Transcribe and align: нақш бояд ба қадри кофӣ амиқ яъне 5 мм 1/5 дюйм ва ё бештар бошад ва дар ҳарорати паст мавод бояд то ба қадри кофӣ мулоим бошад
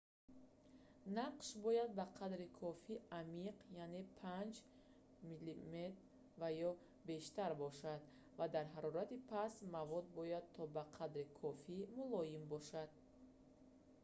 нақш 1.17 1.47
бояд 1.65 1.89
ба 1.99 2.05
қадри 2.17 2.47
кофӣ 2.61 2.93
амиқ 3.21 3.57
яъне 3.85 4.01
5 4.21 4.53
мм 5.23 5.31
1/5 5.31 5.45
дюйм 5.45 5.73
ва 6.39 6.49
ё 6.69 6.71
бештар 7.09 7.51
бошад 7.63 7.99
ва 8.39 8.45
дар 8.55 8.65
ҳарорати 8.75 9.23
паст 9.31 9.57
мавод 9.75 10.05
бояд 10.17 10.45
то 10.55 10.63
ба 10.75 10.83
қадри 10.97 11.25
кофӣ 11.41 11.77
мулоим 11.97 12.43
бошад 12.53 12.89